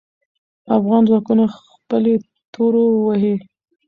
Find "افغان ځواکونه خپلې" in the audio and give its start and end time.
0.77-2.13